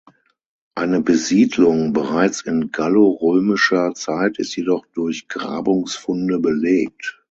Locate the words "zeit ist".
3.93-4.55